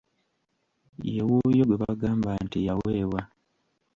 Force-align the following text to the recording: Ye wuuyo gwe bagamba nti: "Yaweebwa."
Ye 1.13 1.21
wuuyo 1.27 1.63
gwe 1.67 1.79
bagamba 1.83 2.29
nti: 2.45 2.57
"Yaweebwa." 2.67 3.21